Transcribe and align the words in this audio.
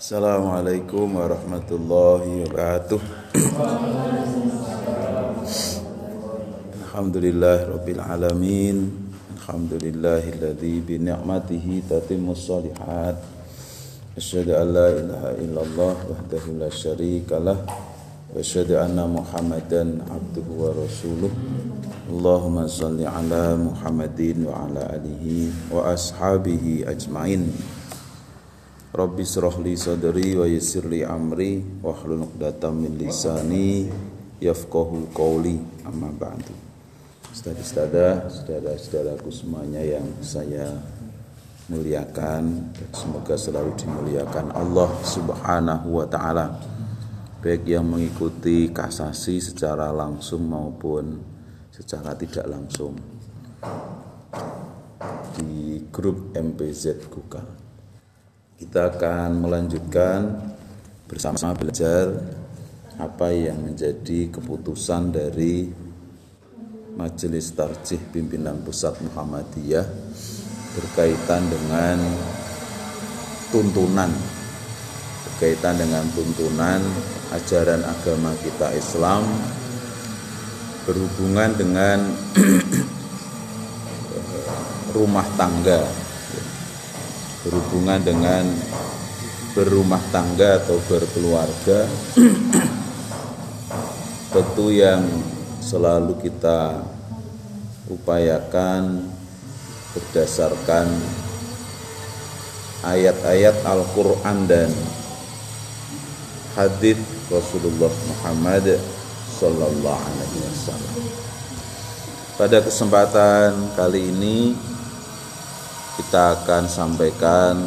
Assalamualaikum 0.00 1.12
warahmatullahi 1.12 2.48
wabarakatuh. 2.48 3.00
Alhamdulillah 6.88 7.68
rabbil 7.68 8.00
alamin. 8.00 8.88
Alhamdulillahilladzi 9.36 10.80
bi 10.88 10.96
ni'matihi 11.04 11.84
tatimmus 11.84 12.48
shalihat. 12.48 13.20
Asyhadu 14.16 14.56
an 14.56 14.66
la 14.72 14.88
ilaha 14.88 15.30
illallah 15.36 15.96
wahdahu 16.08 16.56
la 16.56 16.72
syarikalah 16.72 17.60
wa 17.60 18.40
asyhadu 18.40 18.80
anna 18.80 19.04
Muhammadan 19.04 20.00
abduhu 20.08 20.64
wa 20.64 20.80
rasuluh. 20.80 21.28
Allahumma 22.08 22.64
shalli 22.64 23.04
ala 23.04 23.52
Muhammadin 23.52 24.48
wa 24.48 24.64
ala 24.64 24.96
alihi 24.96 25.52
wa 25.68 25.92
ashabihi 25.92 26.88
ajmain. 26.88 27.52
Rabbi 28.90 29.22
syrah 29.22 29.54
li 29.62 29.78
sadri 29.78 30.34
wa 30.34 30.42
yassir 30.50 30.82
li 30.90 31.06
amri 31.06 31.62
wa 31.78 31.94
hlul 31.94 32.26
'uqdatam 32.26 32.74
min 32.74 32.98
lisani 32.98 33.86
yafqahu 34.42 35.14
qawli 35.14 35.62
amma 35.86 36.10
ba'du. 36.10 36.50
Saudara-saudara, 37.30 38.26
saudara-saudaraku 38.26 39.30
semuanya 39.30 39.78
yang 39.78 40.02
saya 40.18 40.74
muliakan 41.70 42.74
semoga 42.90 43.38
selalu 43.38 43.78
dimuliakan 43.78 44.50
Allah 44.58 44.90
Subhanahu 45.06 46.02
wa 46.02 46.06
taala. 46.10 46.58
Baik 47.46 47.70
yang 47.70 47.86
mengikuti 47.86 48.74
kasasi 48.74 49.38
secara 49.38 49.94
langsung 49.94 50.50
maupun 50.50 51.14
secara 51.70 52.18
tidak 52.18 52.50
langsung 52.50 52.98
di 55.38 55.78
grup 55.94 56.34
MPZ 56.34 57.06
Google 57.06 57.59
kita 58.60 58.92
akan 58.92 59.40
melanjutkan 59.40 60.36
bersama 61.08 61.56
belajar 61.56 62.12
apa 63.00 63.32
yang 63.32 63.56
menjadi 63.56 64.28
keputusan 64.28 65.16
dari 65.16 65.64
Majelis 66.92 67.56
Tarjih 67.56 67.96
Pimpinan 68.12 68.60
Pusat 68.60 69.00
Muhammadiyah 69.08 69.88
berkaitan 70.76 71.48
dengan 71.48 72.04
tuntunan 73.48 74.12
berkaitan 75.24 75.80
dengan 75.80 76.04
tuntunan 76.12 76.84
ajaran 77.32 77.80
agama 77.80 78.36
kita 78.44 78.76
Islam 78.76 79.24
berhubungan 80.84 81.56
dengan 81.56 82.12
rumah 85.00 85.24
tangga 85.40 86.09
berhubungan 87.44 88.00
dengan 88.04 88.44
berumah 89.56 90.02
tangga 90.12 90.62
atau 90.62 90.78
berkeluarga 90.86 91.88
tentu 94.34 94.70
yang 94.70 95.02
selalu 95.58 96.14
kita 96.22 96.86
upayakan 97.90 99.10
berdasarkan 99.90 100.86
ayat-ayat 102.86 103.66
Al-Quran 103.66 104.46
dan 104.46 104.70
hadis 106.54 106.98
Rasulullah 107.26 107.90
Muhammad 107.90 108.78
Sallallahu 109.38 109.98
Alaihi 109.98 110.38
Wasallam. 110.46 110.96
Pada 112.38 112.58
kesempatan 112.64 113.74
kali 113.76 114.14
ini 114.14 114.69
kita 116.00 116.32
akan 116.32 116.64
sampaikan 116.64 117.60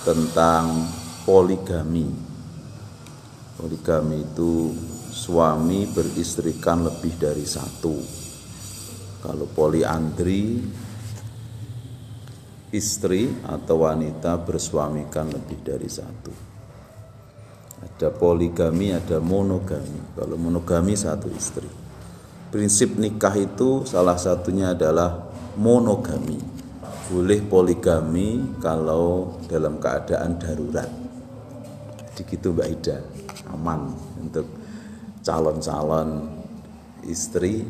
tentang 0.00 0.80
poligami. 1.28 2.08
Poligami 3.60 4.24
itu 4.24 4.72
suami 5.12 5.84
beristrikan 5.84 6.88
lebih 6.88 7.20
dari 7.20 7.44
satu. 7.44 8.00
Kalau 9.20 9.44
poliandri, 9.52 10.56
istri 12.72 13.28
atau 13.44 13.84
wanita 13.84 14.40
bersuamikan 14.40 15.28
lebih 15.28 15.60
dari 15.60 15.90
satu. 15.92 16.32
Ada 17.84 18.08
poligami, 18.08 18.96
ada 18.96 19.20
monogami. 19.20 20.16
Kalau 20.16 20.40
monogami 20.40 20.96
satu 20.96 21.28
istri. 21.28 21.68
Prinsip 22.48 22.96
nikah 22.96 23.36
itu 23.36 23.84
salah 23.84 24.16
satunya 24.16 24.72
adalah 24.72 25.28
monogami 25.60 26.49
boleh 27.10 27.42
poligami 27.42 28.54
kalau 28.62 29.34
dalam 29.50 29.82
keadaan 29.82 30.38
darurat. 30.38 30.86
Jadi 32.14 32.22
gitu 32.38 32.54
Mbak 32.54 32.68
Ida, 32.78 33.02
aman 33.50 33.90
untuk 34.22 34.46
calon-calon 35.26 36.30
istri 37.10 37.66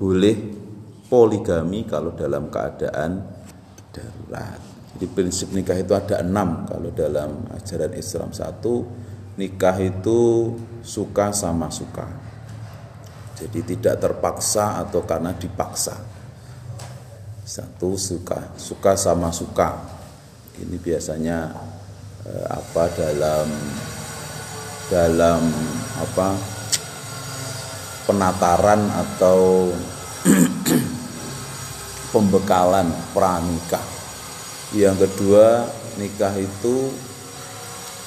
boleh 0.00 0.36
poligami 1.12 1.84
kalau 1.84 2.16
dalam 2.16 2.48
keadaan 2.48 3.20
darurat. 3.92 4.60
Jadi 4.96 5.06
prinsip 5.12 5.52
nikah 5.52 5.76
itu 5.76 5.92
ada 5.92 6.24
enam 6.24 6.64
kalau 6.64 6.88
dalam 6.88 7.44
ajaran 7.52 7.92
Islam 7.92 8.32
satu 8.32 8.80
nikah 9.36 9.76
itu 9.76 10.52
suka 10.80 11.36
sama 11.36 11.68
suka. 11.68 12.08
Jadi 13.36 13.76
tidak 13.76 14.00
terpaksa 14.00 14.80
atau 14.80 15.04
karena 15.04 15.36
dipaksa 15.36 16.21
satu 17.52 18.00
suka 18.00 18.56
suka 18.56 18.96
sama 18.96 19.28
suka. 19.28 19.76
Ini 20.56 20.80
biasanya 20.80 21.52
eh, 22.24 22.46
apa 22.48 22.88
dalam 22.96 23.48
dalam 24.88 25.40
apa 26.00 26.28
penataran 28.08 28.88
atau 28.88 29.68
pembekalan 32.12 32.88
pranikah 33.12 33.84
yang 34.72 34.96
kedua 34.96 35.68
nikah 36.00 36.32
itu 36.36 36.88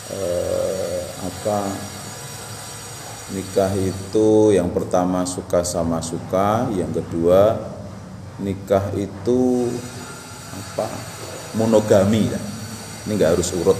eh, 0.09 1.01
apa 1.21 1.57
nikah 3.33 3.73
itu 3.77 4.53
yang 4.53 4.69
pertama 4.73 5.25
suka 5.25 5.65
sama 5.65 6.01
suka 6.01 6.69
yang 6.73 6.89
kedua 6.93 7.74
nikah 8.39 8.91
itu 8.99 9.71
apa? 10.55 10.87
Monogami 11.55 12.27
ya. 12.27 12.41
ini 13.05 13.15
nggak 13.15 13.37
harus 13.37 13.53
urut 13.55 13.77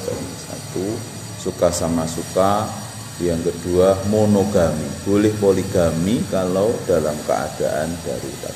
satu 0.48 0.86
suka 1.42 1.70
sama 1.74 2.08
suka. 2.08 2.68
Yang 3.16 3.52
kedua 3.52 3.96
monogami. 4.12 4.88
Boleh 5.08 5.32
poligami 5.40 6.20
kalau 6.28 6.76
dalam 6.84 7.16
keadaan 7.24 7.96
darurat. 8.04 8.56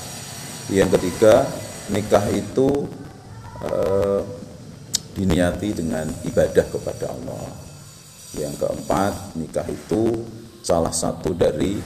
Yang 0.68 1.00
ketiga 1.00 1.48
nikah 1.88 2.28
itu 2.36 2.84
eh, 3.64 4.22
diniati 5.16 5.70
dengan 5.72 6.12
ibadah 6.28 6.66
kepada 6.76 7.08
Allah. 7.08 7.48
Yang 8.36 8.60
keempat 8.60 9.14
nikah 9.40 9.68
itu 9.72 10.28
salah 10.60 10.92
satu 10.92 11.32
dari 11.32 11.80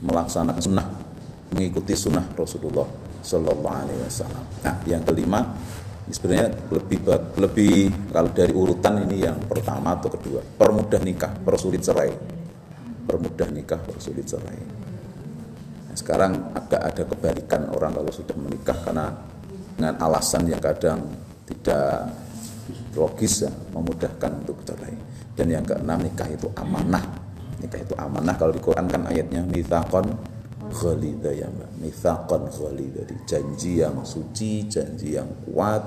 melaksanakan 0.00 0.62
sunnah 0.62 1.09
mengikuti 1.54 1.94
sunnah 1.98 2.24
Rasulullah 2.34 2.86
Shallallahu 3.20 3.74
Alaihi 3.74 4.00
Wasallam. 4.06 4.44
Nah, 4.64 4.76
yang 4.86 5.02
kelima 5.04 5.40
sebenarnya 6.10 6.50
lebih 6.74 6.98
lebih 7.38 7.76
kalau 8.10 8.30
dari 8.34 8.50
urutan 8.50 9.06
ini 9.06 9.22
yang 9.22 9.38
pertama 9.46 9.94
atau 9.94 10.10
kedua 10.10 10.42
permudah 10.42 11.00
nikah 11.02 11.32
persulit 11.42 11.82
cerai. 11.82 12.10
Permudah 13.06 13.48
nikah 13.50 13.80
persulit 13.82 14.26
cerai. 14.26 14.58
Nah, 15.90 15.96
sekarang 15.98 16.54
agak 16.54 16.80
ada 16.80 17.02
kebalikan 17.02 17.62
orang 17.74 17.92
kalau 17.98 18.12
sudah 18.14 18.36
menikah 18.38 18.78
karena 18.86 19.10
dengan 19.74 19.94
alasan 19.98 20.46
yang 20.46 20.62
kadang 20.62 21.02
tidak 21.50 22.14
logis 22.94 23.46
ya 23.46 23.50
memudahkan 23.74 24.30
untuk 24.46 24.62
cerai. 24.62 24.94
Dan 25.34 25.50
yang 25.50 25.64
keenam 25.66 25.98
nikah 25.98 26.28
itu 26.30 26.46
amanah. 26.54 27.02
Nikah 27.58 27.80
itu 27.80 27.94
amanah. 27.96 28.34
Kalau 28.36 28.52
di 28.52 28.60
Quran 28.62 28.86
kan 28.86 29.02
ayatnya 29.08 29.42
mitsaqon 29.46 30.06
ghalidha 30.70 31.30
ya 31.34 31.50
mbak 31.50 31.70
mithaqan 31.82 32.48
ghalidha 32.48 33.02
janji 33.26 33.82
yang 33.82 34.00
suci 34.06 34.70
janji 34.70 35.18
yang 35.18 35.28
kuat 35.44 35.82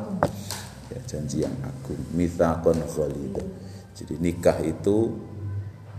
ya 0.91 0.99
janji 1.07 1.41
yang 1.41 1.55
agung. 1.63 1.99
Mithaqan 2.13 2.77
ghalidha 2.85 3.43
jadi 3.93 4.15
nikah 4.19 4.57
itu 4.61 5.13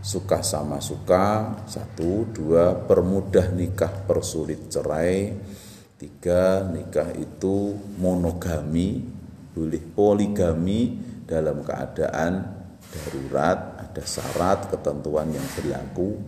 suka 0.04 0.44
sama 0.44 0.82
suka 0.84 1.56
satu 1.64 2.28
dua 2.28 2.76
permudah 2.76 3.48
nikah 3.56 4.04
persulit 4.04 4.69
cerai. 4.69 5.32
Tiga 5.94 6.60
nikah 6.69 7.14
itu 7.16 7.72
monogami 7.96 9.00
boleh 9.54 9.82
poligami 9.94 10.98
dalam 11.25 11.62
keadaan 11.62 12.32
darurat 12.82 13.78
ada 13.81 14.02
syarat 14.02 14.75
ketentuan 14.75 15.31
yang 15.31 15.46
berlaku 15.54 16.19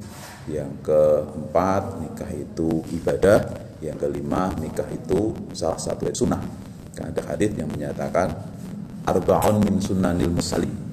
yang 0.46 0.70
keempat, 0.82 2.02
nikah 2.02 2.30
itu 2.30 2.82
ibadah. 2.94 3.66
Yang 3.82 4.08
kelima, 4.08 4.48
nikah 4.56 4.88
itu 4.88 5.36
salah 5.52 5.76
satu 5.76 6.08
sunnah. 6.14 6.40
Karena 6.96 7.12
ada 7.12 7.22
hadis 7.28 7.52
yang 7.58 7.68
menyatakan 7.68 8.32
arba'un 9.04 9.62
min 9.62 9.78
sunnanil 9.78 10.32
musali. 10.32 10.86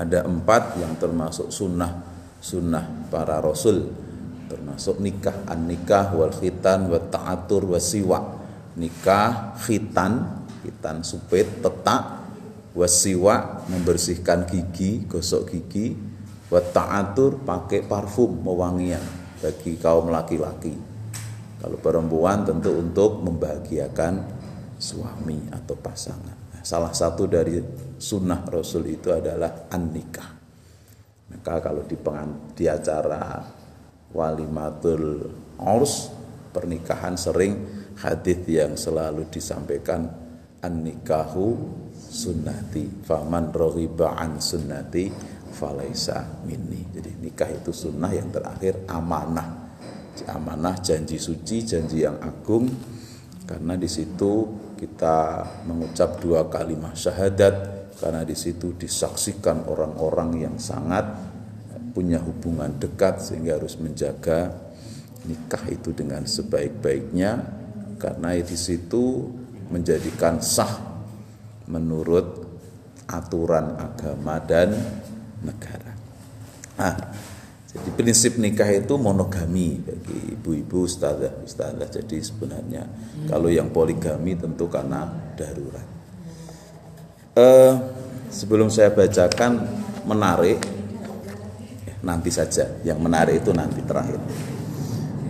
ada 0.00 0.24
empat 0.24 0.80
yang 0.80 0.96
termasuk 0.96 1.52
sunnah 1.52 2.00
sunnah 2.40 3.12
para 3.12 3.36
rasul 3.44 3.92
termasuk 4.48 4.96
nikah 4.96 5.44
an 5.44 5.68
nikah 5.68 6.16
wal 6.16 6.32
khitan 6.32 6.88
wa 6.88 6.96
ta'atur 6.96 7.68
wa 7.68 7.76
siwa 7.76 8.18
nikah 8.80 9.60
khitan 9.60 10.40
khitan 10.64 11.04
supit 11.04 11.60
tetak 11.60 12.20
wasiwa 12.72 13.66
membersihkan 13.68 14.48
gigi 14.48 15.04
gosok 15.04 15.52
gigi 15.52 15.92
wa 16.50 16.60
ta'atur 16.60 17.46
pakai 17.46 17.86
parfum 17.86 18.42
mewangian 18.42 19.02
bagi 19.38 19.78
kaum 19.78 20.10
laki-laki 20.10 20.74
kalau 21.62 21.78
perempuan 21.78 22.42
tentu 22.42 22.74
untuk 22.74 23.22
membahagiakan 23.22 24.14
suami 24.76 25.48
atau 25.54 25.78
pasangan 25.78 26.40
salah 26.60 26.92
satu 26.92 27.24
dari 27.24 27.56
sunnah 27.96 28.44
Rasul 28.48 28.92
itu 28.92 29.12
adalah 29.12 29.68
an-nikah. 29.72 30.30
Maka 31.30 31.62
kalau 31.62 31.86
di, 31.86 31.96
pengan, 31.96 32.52
di 32.52 32.66
acara 32.66 33.38
walimatul 34.10 35.30
urs 35.62 36.10
pernikahan 36.50 37.14
sering 37.14 37.54
hadis 38.02 38.42
yang 38.50 38.74
selalu 38.74 39.30
disampaikan 39.30 40.10
an-nikahu 40.60 41.54
sunnati 41.94 43.06
faman 43.06 43.54
raghiba 43.54 44.18
an 44.18 44.42
sunnati 44.42 45.06
falaisa 45.52 46.42
minni. 46.46 46.86
Jadi 46.94 47.18
nikah 47.20 47.50
itu 47.50 47.74
sunnah 47.74 48.10
yang 48.14 48.30
terakhir 48.30 48.86
amanah. 48.86 49.70
Amanah 50.28 50.76
janji 50.84 51.16
suci, 51.16 51.64
janji 51.64 52.04
yang 52.04 52.20
agung 52.20 52.68
karena 53.50 53.74
di 53.74 53.90
situ 53.90 54.46
kita 54.78 55.42
mengucap 55.66 56.22
dua 56.22 56.46
kalimat 56.46 56.94
syahadat 56.94 57.54
karena 57.98 58.22
di 58.22 58.38
situ 58.38 58.78
disaksikan 58.78 59.66
orang-orang 59.66 60.46
yang 60.46 60.56
sangat 60.60 61.02
punya 61.90 62.22
hubungan 62.22 62.70
dekat 62.78 63.18
sehingga 63.18 63.58
harus 63.58 63.74
menjaga 63.82 64.54
nikah 65.26 65.66
itu 65.66 65.90
dengan 65.90 66.22
sebaik-baiknya 66.24 67.42
karena 67.98 68.38
di 68.38 68.54
situ 68.54 69.26
menjadikan 69.68 70.38
sah 70.38 70.70
menurut 71.66 72.46
aturan 73.10 73.76
agama 73.76 74.38
dan 74.38 74.78
negara. 75.44 75.92
Nah, 76.80 76.96
jadi 77.70 77.88
prinsip 77.94 78.34
nikah 78.34 78.66
itu 78.66 78.98
monogami 78.98 79.78
bagi 79.78 80.34
ibu-ibu 80.34 80.90
ustazah 80.90 81.38
ustazah. 81.46 81.86
Jadi 81.86 82.18
sebenarnya 82.18 82.82
kalau 83.30 83.46
yang 83.46 83.70
poligami 83.70 84.34
tentu 84.34 84.66
karena 84.66 85.06
darurat. 85.38 85.86
Uh, 87.30 87.78
sebelum 88.26 88.74
saya 88.74 88.90
bacakan 88.90 89.70
menarik 90.02 90.58
ya, 91.86 91.94
nanti 92.02 92.34
saja 92.34 92.66
yang 92.82 92.98
menarik 92.98 93.38
itu 93.38 93.54
nanti 93.54 93.78
terakhir. 93.86 94.18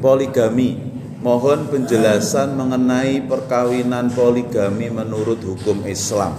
Poligami 0.00 0.80
mohon 1.20 1.68
penjelasan 1.68 2.56
mengenai 2.56 3.20
perkawinan 3.20 4.08
poligami 4.16 4.88
menurut 4.88 5.44
hukum 5.44 5.84
Islam. 5.84 6.32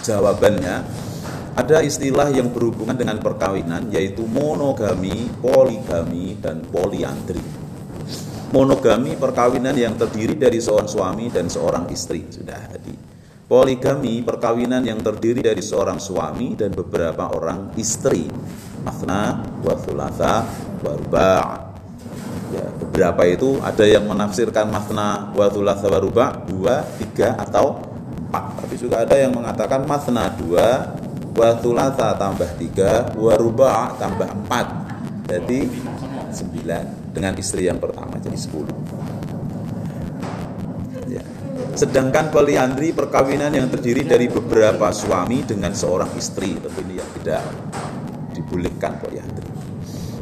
Jawabannya 0.00 1.07
ada 1.58 1.82
istilah 1.82 2.30
yang 2.30 2.54
berhubungan 2.54 2.94
dengan 2.94 3.18
perkawinan 3.18 3.90
yaitu 3.90 4.22
monogami, 4.30 5.26
poligami, 5.42 6.38
dan 6.38 6.62
poliandri. 6.62 7.42
Monogami 8.54 9.18
perkawinan 9.18 9.74
yang 9.74 9.98
terdiri 9.98 10.38
dari 10.38 10.62
seorang 10.62 10.86
suami 10.86 11.26
dan 11.34 11.50
seorang 11.50 11.90
istri 11.90 12.30
sudah 12.30 12.62
tadi. 12.70 12.94
Poligami 13.50 14.22
perkawinan 14.22 14.86
yang 14.86 15.02
terdiri 15.02 15.42
dari 15.42 15.58
seorang 15.58 15.98
suami 15.98 16.54
dan 16.54 16.70
beberapa 16.70 17.26
orang 17.34 17.74
istri. 17.74 18.30
Mathna, 18.86 19.42
wa 19.58 19.74
thulatha. 19.74 20.46
Ya, 22.48 22.64
beberapa 22.80 23.26
itu 23.26 23.58
ada 23.60 23.84
yang 23.84 24.06
menafsirkan 24.06 24.70
mathna 24.70 25.34
wa 25.34 25.50
thulatha 25.50 25.90
wa 25.90 25.98
ruba' 26.00 26.30
dua, 26.48 26.86
tiga 27.02 27.34
atau 27.36 27.82
empat. 28.30 28.64
Tapi 28.64 28.74
juga 28.78 29.04
ada 29.04 29.16
yang 29.18 29.34
mengatakan 29.34 29.84
mathna 29.84 30.32
dua, 30.36 30.96
wa 31.38 31.54
tambah 31.94 32.50
3 32.58 33.14
wa 33.14 33.34
ruba' 33.38 33.94
tambah 33.94 34.26
4 34.50 35.30
jadi 35.30 35.70
9 36.34 37.14
dengan 37.14 37.38
istri 37.38 37.70
yang 37.70 37.78
pertama 37.78 38.18
jadi 38.18 38.34
10 38.34 41.14
ya. 41.14 41.22
sedangkan 41.78 42.34
poliandri 42.34 42.90
perkawinan 42.90 43.54
yang 43.54 43.70
terdiri 43.70 44.02
dari 44.02 44.26
beberapa 44.26 44.90
suami 44.90 45.46
dengan 45.46 45.70
seorang 45.72 46.10
istri. 46.18 46.58
Tapi 46.58 46.78
ini 46.84 46.94
yang 46.98 47.10
tidak 47.22 47.42
dibolehkan 48.34 48.98
poliandri 48.98 49.46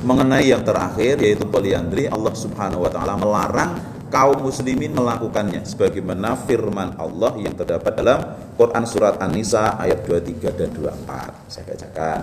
mengenai 0.06 0.46
yang 0.46 0.62
terakhir 0.62 1.18
yaitu 1.18 1.42
poliandri 1.50 2.06
Allah 2.06 2.30
Subhanahu 2.30 2.86
wa 2.86 2.90
taala 2.92 3.18
melarang 3.18 3.95
kaum 4.08 4.46
muslimin 4.46 4.94
melakukannya 4.94 5.66
sebagaimana 5.66 6.38
firman 6.46 6.94
Allah 6.96 7.34
yang 7.38 7.54
terdapat 7.58 7.92
dalam 7.98 8.18
Quran 8.54 8.84
surat 8.86 9.18
An-Nisa 9.18 9.76
ayat 9.76 10.06
23 10.06 10.54
dan 10.54 10.70
24. 10.72 11.50
Saya 11.50 11.64
bacakan. 11.68 12.20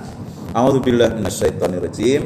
A'udzubillahi 0.56 1.12
minasyaitonirrajim. 1.20 2.22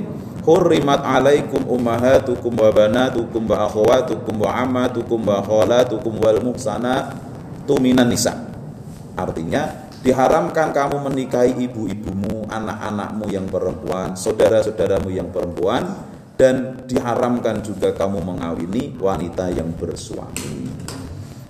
Hurrimat 0.48 1.04
alaikum 1.04 1.60
ummahatukum 1.68 2.56
wa 2.56 2.72
banatukum 2.72 3.44
wa 3.52 3.68
akhwatukum 3.68 4.36
wa 4.48 4.52
ammatukum 4.64 5.20
wa 5.28 5.44
khalatukum 5.44 6.24
wal 6.24 6.40
muhsanatu 6.40 7.76
minan 7.84 8.08
nisa. 8.08 8.48
Artinya 9.20 9.92
diharamkan 10.08 10.72
kamu 10.72 11.04
menikahi 11.12 11.68
ibu-ibumu, 11.68 12.48
anak-anakmu 12.48 13.26
yang 13.28 13.44
perempuan, 13.52 14.16
saudara-saudaramu 14.16 15.12
yang 15.12 15.28
perempuan, 15.36 15.84
dan 16.38 16.86
diharamkan 16.86 17.66
juga 17.66 17.92
kamu 17.92 18.22
mengawini 18.22 18.94
wanita 19.02 19.50
yang 19.50 19.74
bersuami. 19.74 20.70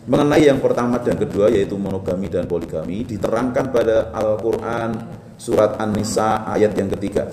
Mengenai 0.07 0.47
yang 0.47 0.63
pertama 0.63 1.03
dan 1.03 1.19
kedua 1.19 1.51
yaitu 1.51 1.75
monogami 1.75 2.31
dan 2.31 2.47
poligami 2.47 3.03
diterangkan 3.03 3.75
pada 3.75 4.15
Al-Qur'an 4.15 4.95
surat 5.35 5.75
An-Nisa 5.75 6.47
ayat 6.47 6.71
yang 6.79 6.87
ketiga. 6.95 7.27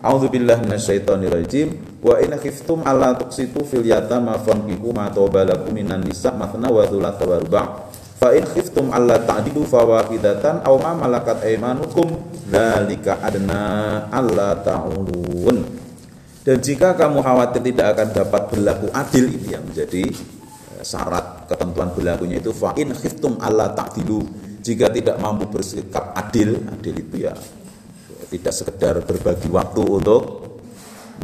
A'udzubillahi 0.00 0.64
minasyaitonirrajim 0.64 2.00
wa 2.00 2.16
in 2.24 2.32
khiftum 2.40 2.80
alla 2.88 3.12
tuqsitu 3.12 3.60
fil 3.68 3.84
yatama 3.84 4.40
fankihu 4.40 4.92
ma 4.96 5.12
tawbalakum 5.12 5.72
minan 5.72 6.00
nisa 6.04 6.32
mathna 6.32 6.68
wa 6.68 6.84
thulatha 6.84 7.24
wa 7.24 7.36
ruba' 7.40 7.66
fa 8.20 8.32
in 8.32 8.44
khiftum 8.44 8.88
alla 8.88 9.20
ta'dilu 9.20 9.64
fawahidatan 9.68 10.64
aw 10.64 10.74
ma 10.80 10.96
malakat 10.96 11.44
aymanukum 11.44 12.08
dzalika 12.48 13.20
adna 13.20 14.08
alla 14.08 14.56
ta'ulun 14.64 15.83
dan 16.44 16.60
jika 16.60 16.92
kamu 16.92 17.24
khawatir 17.24 17.64
tidak 17.72 17.96
akan 17.96 18.08
dapat 18.12 18.42
berlaku 18.52 18.92
adil 18.92 19.32
ini 19.32 19.56
yang 19.56 19.64
menjadi 19.64 20.12
eh, 20.76 20.84
syarat 20.84 21.48
ketentuan 21.48 21.88
berlakunya 21.96 22.36
itu 22.36 22.52
fa 22.52 22.76
in 22.76 22.92
khiftum 22.92 23.40
alla 23.40 23.72
ta'dilu. 23.72 24.20
Jika 24.64 24.88
tidak 24.92 25.20
mampu 25.20 25.44
bersikap 25.48 26.12
adil, 26.16 26.56
adil 26.68 26.94
itu 27.00 27.16
ya 27.28 27.32
tidak 28.28 28.52
sekedar 28.52 29.00
berbagi 29.04 29.48
waktu 29.52 29.82
untuk 29.84 30.22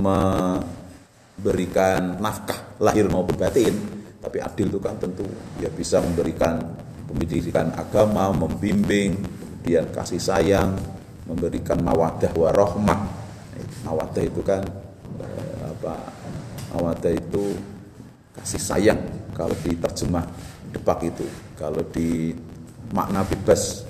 memberikan 0.00 2.16
nafkah 2.20 2.56
lahir 2.80 3.08
maupun 3.08 3.36
batin, 3.40 3.72
tapi 4.20 4.40
adil 4.44 4.68
itu 4.68 4.80
kan 4.80 4.98
tentu 5.00 5.24
ya 5.56 5.70
bisa 5.72 6.00
memberikan 6.04 6.60
pendidikan 7.08 7.72
agama, 7.76 8.32
membimbing, 8.32 9.16
kemudian 9.64 9.88
kasih 9.88 10.20
sayang, 10.20 10.76
memberikan 11.24 11.80
mawadah 11.80 12.32
warahmah. 12.36 13.08
Mawadah 13.88 14.20
itu 14.20 14.44
kan 14.44 14.60
apa 15.80 16.12
awada 16.76 17.08
itu 17.08 17.56
kasih 18.36 18.60
sayang 18.60 19.00
kalau 19.32 19.56
diterjemah 19.64 20.28
depak 20.76 21.08
itu. 21.08 21.24
Kalau 21.56 21.80
di 21.88 22.36
makna 22.92 23.24
bebas 23.24 23.88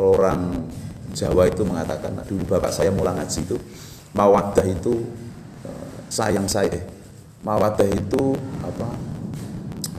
orang 0.00 0.64
Jawa 1.12 1.48
itu 1.48 1.64
mengatakan 1.64 2.16
nah, 2.16 2.24
dulu 2.24 2.44
bapak 2.48 2.72
saya 2.72 2.92
mulai 2.92 3.16
ngaji 3.16 3.40
itu 3.44 3.56
mawadah 4.16 4.64
itu 4.64 5.04
eh, 5.68 5.88
sayang 6.08 6.48
saya. 6.48 6.80
Mawadah 7.44 7.88
itu 7.92 8.34
apa? 8.64 8.88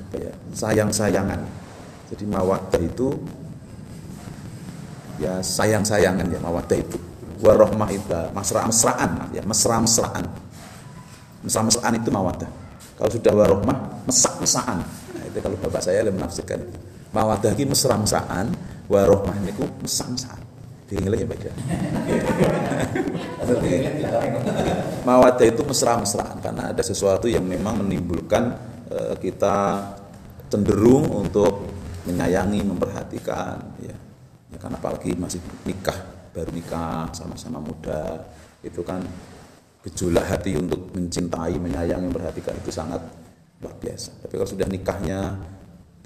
Apa 0.02 0.16
ya? 0.18 0.34
Sayang 0.54 0.90
sayangan 0.90 1.60
jadi 2.10 2.26
mawadah 2.26 2.82
itu 2.82 3.14
ya 5.22 5.38
sayang 5.46 5.86
sayangan 5.86 6.26
ya 6.26 6.42
mawadah 6.42 6.78
itu. 6.78 6.98
Warohmah 7.40 7.88
itu 7.94 8.12
mesra 8.36 8.68
mesraan 8.68 9.32
ya 9.32 9.40
mesra 9.48 9.80
mesraan 9.80 10.28
mesra-mesraan 11.44 11.94
itu 12.00 12.10
mawadah 12.12 12.50
kalau 13.00 13.12
sudah 13.12 13.32
warohmah 13.32 13.78
mesak-mesaan 14.08 14.84
nah, 14.86 15.24
itu 15.24 15.40
kalau 15.40 15.56
bapak 15.56 15.80
saya 15.80 16.04
yang 16.04 16.16
menafsirkan. 16.16 16.60
Mawadah 17.10 17.58
ini 17.58 17.74
mesra-mesaan 17.74 18.54
warohmah 18.86 19.34
itu 19.48 19.66
mesak-mesaan 19.82 20.42
Diingat 20.90 21.22
ya 21.22 21.28
baca 21.30 21.50
mawadah 25.06 25.46
itu 25.46 25.62
mesra-mesraan 25.62 26.38
karena 26.42 26.74
ada 26.74 26.82
sesuatu 26.82 27.30
yang 27.30 27.46
memang 27.46 27.86
menimbulkan 27.86 28.58
uh, 28.90 29.14
kita 29.22 29.86
cenderung 30.50 31.14
untuk 31.14 31.70
menyayangi 32.10 32.66
memperhatikan 32.66 33.62
ya, 33.86 33.94
ya 34.50 34.58
karena 34.58 34.82
apalagi 34.82 35.14
masih 35.14 35.38
nikah 35.62 35.98
baru 36.34 36.50
nikah 36.50 37.14
sama-sama 37.14 37.62
muda 37.62 38.26
itu 38.66 38.82
kan 38.82 39.06
gejolak 39.86 40.26
hati 40.28 40.60
untuk 40.60 40.92
mencintai, 40.92 41.56
menyayangi, 41.56 42.12
memperhatikan 42.12 42.56
itu 42.60 42.72
sangat 42.72 43.00
luar 43.64 43.76
biasa. 43.80 44.24
Tapi 44.24 44.34
kalau 44.36 44.50
sudah 44.50 44.68
nikahnya 44.68 45.20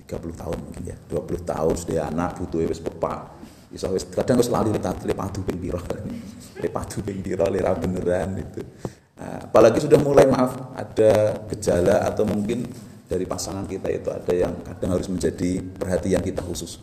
30 0.06 0.42
tahun 0.42 0.58
mungkin 0.62 0.84
ya, 0.94 0.98
20 1.10 1.42
tahun 1.42 1.74
sudah 1.74 1.98
anak 2.14 2.38
butuh 2.38 2.70
wis 2.70 2.82
pepak. 2.82 3.20
Iso 3.74 3.90
wis 3.90 4.06
kadang 4.06 4.38
wis 4.38 4.54
lali 4.54 4.70
le 4.70 5.14
padu 5.18 5.42
ping 5.42 5.58
pira. 5.58 5.82
Le 6.62 6.70
padu 6.70 7.02
ping 7.02 7.20
pira 7.26 7.50
lera 7.50 7.74
beneran 7.74 8.38
itu. 8.38 8.62
Nah, 9.18 9.50
apalagi 9.50 9.82
sudah 9.82 9.98
mulai 9.98 10.30
maaf 10.30 10.78
ada 10.78 11.42
gejala 11.50 12.06
atau 12.06 12.30
mungkin 12.30 12.70
dari 13.10 13.26
pasangan 13.26 13.66
kita 13.66 13.90
itu 13.90 14.14
ada 14.14 14.34
yang 14.34 14.54
kadang 14.62 14.94
harus 14.94 15.10
menjadi 15.10 15.60
perhatian 15.60 16.22
kita 16.22 16.46
khusus. 16.46 16.78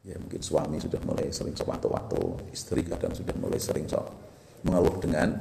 Ya 0.00 0.16
mungkin 0.16 0.40
suami 0.40 0.80
sudah 0.80 0.96
mulai 1.04 1.28
sering 1.28 1.52
sewaktu-waktu, 1.52 2.52
istri 2.56 2.80
kadang 2.88 3.12
sudah 3.12 3.36
mulai 3.36 3.60
sering 3.60 3.84
sok 3.84 4.08
mengeluh 4.64 4.96
dengan 5.00 5.36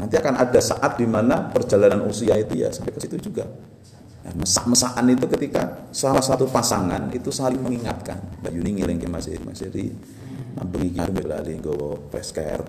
nanti 0.00 0.14
akan 0.18 0.34
ada 0.36 0.60
saat 0.60 0.98
di 0.98 1.06
mana 1.06 1.50
perjalanan 1.50 2.04
usia 2.06 2.34
itu 2.38 2.58
ya 2.60 2.70
sampai 2.70 2.92
ke 2.94 3.00
situ 3.02 3.30
juga 3.30 3.46
Nah, 4.24 4.32
mesak-mesakan 4.40 5.04
itu 5.12 5.28
ketika 5.36 5.84
salah 5.92 6.24
satu 6.24 6.48
pasangan 6.48 7.12
itu 7.12 7.28
saling 7.28 7.60
mengingatkan. 7.60 8.16
Mbak 8.40 8.52
Yuni 8.56 8.80
ngiling 8.80 8.96
ke 8.96 9.04
Mas 9.04 9.28
Eri, 9.28 9.44
Mas 9.44 9.60
Eri 9.60 9.92
lali 11.28 11.52
nggawa 11.60 11.98
care 12.08 12.64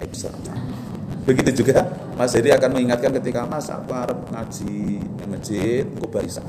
Begitu 1.24 1.63
juga 1.63 1.88
Mas 2.20 2.36
Eri 2.36 2.51
akan 2.51 2.75
mengingatkan 2.75 3.15
ketika 3.24 3.48
Mas 3.48 3.72
aku 3.72 3.96
arep 3.96 4.20
ngaji 4.36 5.00
di 5.00 5.25
masjid 5.32 5.88
engko 5.88 6.12
barisan. 6.12 6.44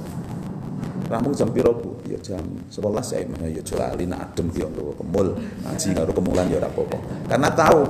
Rampung 1.06 1.38
jam 1.38 1.54
piro 1.54 1.70
Bu? 1.70 2.02
Ya 2.10 2.18
jam 2.18 2.42
11 2.66 2.74
saya 3.06 3.22
mana 3.30 3.46
ya 3.46 3.62
lali 3.78 4.10
nak 4.10 4.34
adem 4.34 4.50
ki 4.50 4.66
kemul 4.98 5.38
ngaji 5.38 5.88
karo 5.94 6.10
kemulan 6.10 6.50
ya 6.50 6.58
apa-apa. 6.58 6.98
Karena 7.30 7.48
tahu 7.54 7.80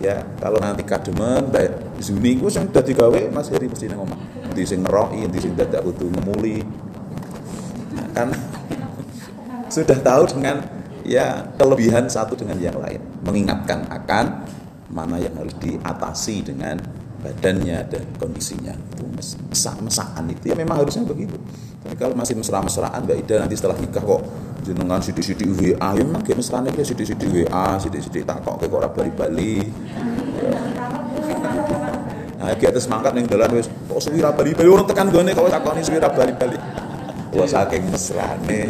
ya 0.00 0.24
kalau 0.40 0.56
nanti 0.56 0.80
kademen 0.88 1.52
baik 1.52 1.89
Zuni 2.00 2.40
ku 2.40 2.48
sing 2.48 2.72
dadi 2.72 2.96
gawe 2.96 3.28
Mas 3.28 3.52
Heri 3.52 3.68
mesti 3.68 3.86
nang 3.92 4.08
omah. 4.08 4.18
Endi 4.50 4.64
sing 4.64 4.80
ngeroki 4.80 5.20
endi 5.20 5.38
sing 5.38 5.52
dadak 5.52 5.84
kudu 5.84 6.08
ngemuli. 6.08 6.64
Nah, 7.92 8.08
kan 8.16 8.28
sudah 9.74 10.00
tahu 10.00 10.24
dengan 10.32 10.64
ya 11.04 11.44
kelebihan 11.60 12.08
satu 12.08 12.32
dengan 12.32 12.56
yang 12.56 12.80
lain. 12.80 13.04
Mengingatkan 13.20 13.84
akan 13.92 14.48
mana 14.90 15.20
yang 15.20 15.36
harus 15.36 15.52
diatasi 15.60 16.40
dengan 16.48 16.80
badannya 17.20 17.84
dan 17.92 18.04
kondisinya. 18.16 18.72
Itu 18.96 19.04
mesak-mesakan 19.52 20.24
itu 20.32 20.50
ya 20.50 20.56
memang 20.56 20.80
harusnya 20.80 21.04
begitu. 21.04 21.36
Tapi 21.84 21.96
kalau 22.00 22.16
masih 22.16 22.32
mesra-mesraan 22.32 23.04
Mbak 23.04 23.28
Ida 23.28 23.44
nanti 23.44 23.60
setelah 23.60 23.76
nikah 23.76 24.00
kok 24.00 24.24
jenengan 24.64 25.00
sidik-sidik 25.00 25.48
WA 25.52 25.96
ya 25.96 26.02
memang 26.04 26.20
game 26.20 26.40
mesrane 26.44 26.68
ki 26.68 26.84
sidik-sidik 26.84 27.28
WA 27.32 27.80
sidik-sidik 27.80 28.28
tak 28.28 28.44
kok 28.44 28.60
ora 28.68 28.92
bali-bali 28.92 29.64
Nah, 30.40 30.89
iki 32.54 32.66
atas 32.68 32.86
mangkat 32.86 33.12
ning 33.14 33.26
dalan 33.26 33.50
wis 33.56 33.66
kok 33.66 34.00
suwi 34.00 34.22
ra 34.22 34.30
bali-bali 34.32 34.68
urung 34.70 34.86
tekan 34.88 35.10
gone 35.10 35.30
kok 35.34 35.50
takoni 35.50 35.80
suwi 35.82 35.98
ra 35.98 36.08
bali-bali. 36.10 36.56
Wah 37.30 37.46
saking 37.46 37.90
mesrane. 37.90 38.60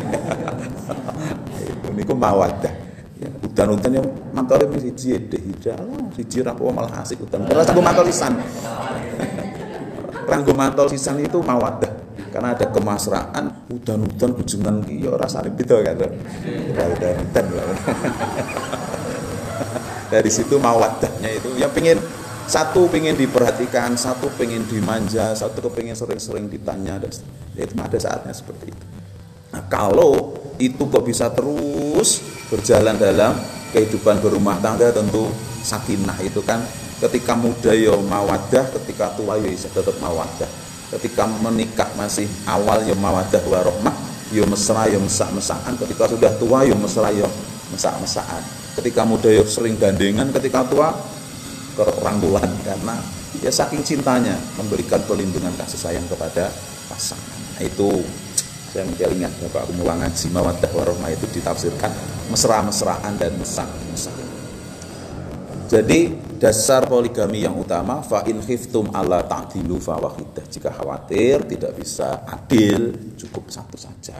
Niku 1.97 2.17
mawadah. 2.17 2.73
Ya, 3.21 3.29
udan-udan 3.45 3.93
yang 4.01 4.07
mantore 4.33 4.65
siji 4.81 5.21
deh 5.29 5.37
hijau, 5.37 6.09
siji 6.17 6.41
ra 6.41 6.57
malah 6.57 7.05
asik 7.05 7.21
udan. 7.21 7.45
Terus 7.45 7.69
aku 7.69 7.81
mantol 7.85 8.09
lisan. 8.09 8.41
Ranggo 10.31 10.53
mantol 10.57 10.89
sisan 10.89 11.21
itu 11.21 11.43
mawadah 11.43 12.01
karena 12.31 12.55
ada 12.55 12.67
kemasraan 12.71 13.67
udan-udan 13.67 14.31
bujengan 14.39 14.87
ki 14.87 15.03
ya 15.03 15.19
rasane 15.19 15.51
beda 15.51 15.83
kan 15.83 15.99
udan 15.99 17.47
dari 20.15 20.31
situ 20.31 20.59
mawadahnya 20.59 21.31
itu 21.31 21.51
yang 21.59 21.71
pingin 21.75 21.99
satu 22.50 22.90
pengen 22.90 23.14
diperhatikan, 23.14 23.95
satu 23.95 24.26
pengen 24.35 24.66
dimanja, 24.66 25.30
satu 25.38 25.71
pengen 25.71 25.95
sering-sering 25.95 26.50
ditanya 26.50 26.99
dan 26.99 27.14
ya 27.54 27.62
itu 27.62 27.78
ada 27.78 27.95
saatnya 27.95 28.35
seperti 28.35 28.75
itu. 28.75 28.85
Nah, 29.54 29.62
kalau 29.71 30.35
itu 30.59 30.83
kok 30.90 31.07
bisa 31.07 31.30
terus 31.30 32.19
berjalan 32.50 32.99
dalam 32.99 33.38
kehidupan 33.71 34.19
berumah 34.19 34.59
tangga 34.59 34.90
tentu 34.90 35.30
sakinah 35.62 36.19
itu 36.26 36.42
kan 36.42 36.59
ketika 36.99 37.38
muda 37.38 37.71
ya 37.71 37.95
mawadah, 37.95 38.66
ketika 38.83 39.14
tua 39.14 39.38
ya 39.38 39.54
tetap 39.54 39.95
mawadah. 40.02 40.50
Ketika 40.90 41.23
menikah 41.30 41.87
masih 41.95 42.26
awal 42.50 42.83
ya 42.83 42.99
mawadah 42.99 43.38
warohmah 43.47 43.95
ya 44.35 44.42
mesra 44.42 44.90
ya 44.90 44.99
mesak-mesakan 44.99 45.78
ketika 45.87 46.11
sudah 46.11 46.35
tua 46.35 46.66
ya 46.66 46.75
mesra 46.75 47.14
ya 47.14 47.30
mesak-mesakan 47.71 48.42
ketika 48.78 49.02
muda 49.07 49.30
ya 49.30 49.42
sering 49.47 49.78
gandengan 49.78 50.30
ketika 50.35 50.66
tua 50.66 50.95
kerangkulan 52.00 52.49
karena 52.64 52.97
ya 53.45 53.52
saking 53.52 53.85
cintanya 53.85 54.35
memberikan 54.57 54.99
perlindungan 55.04 55.52
kasih 55.61 55.78
sayang 55.78 56.07
kepada 56.09 56.49
pasangan 56.88 57.40
nah, 57.57 57.62
itu 57.62 58.02
saya 58.71 58.87
ingat 58.87 59.35
Bapak 59.45 59.66
aku 59.66 59.73
mulai 59.83 59.99
ngaji 60.00 60.26
mawadah 60.33 60.71
warohmah 60.73 61.11
itu 61.12 61.26
ditafsirkan 61.37 61.92
mesra-mesraan 62.33 63.14
dan 63.21 63.35
mesak-mesakan 63.37 64.30
jadi 65.71 66.11
dasar 66.42 66.83
poligami 66.90 67.47
yang 67.47 67.54
utama 67.54 68.02
fa 68.02 68.26
in 68.26 68.42
khiftum 68.42 68.90
alla 68.90 69.23
ta'dilu 69.23 69.78
fa 69.78 70.02
wahidah. 70.02 70.42
Jika 70.50 70.75
khawatir 70.75 71.47
tidak 71.47 71.78
bisa 71.78 72.26
adil, 72.26 72.90
cukup 73.14 73.54
satu 73.54 73.78
saja. 73.78 74.19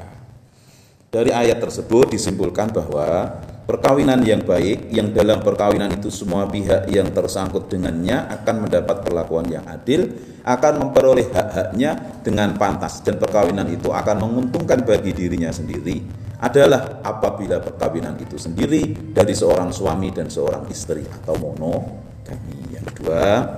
Dari 1.11 1.35
ayat 1.35 1.59
tersebut 1.59 2.15
disimpulkan 2.15 2.71
bahwa 2.71 3.43
perkawinan 3.71 4.19
yang 4.27 4.43
baik 4.43 4.91
yang 4.91 5.15
dalam 5.15 5.39
perkawinan 5.47 5.95
itu 5.95 6.11
semua 6.11 6.43
pihak 6.51 6.91
yang 6.91 7.07
tersangkut 7.15 7.71
dengannya 7.71 8.27
akan 8.43 8.67
mendapat 8.67 9.07
perlakuan 9.07 9.47
yang 9.47 9.63
adil, 9.71 10.11
akan 10.43 10.83
memperoleh 10.83 11.31
hak-haknya 11.31 12.19
dengan 12.27 12.59
pantas 12.59 12.99
dan 13.07 13.23
perkawinan 13.23 13.71
itu 13.71 13.95
akan 13.95 14.27
menguntungkan 14.27 14.83
bagi 14.83 15.15
dirinya 15.15 15.55
sendiri 15.55 16.03
adalah 16.43 16.99
apabila 17.07 17.63
perkawinan 17.63 18.19
itu 18.19 18.35
sendiri 18.43 19.15
dari 19.15 19.39
seorang 19.39 19.71
suami 19.71 20.11
dan 20.11 20.27
seorang 20.27 20.67
istri 20.67 21.07
atau 21.07 21.39
monogami. 21.39 22.75
Yang 22.75 22.85
kedua, 22.91 23.55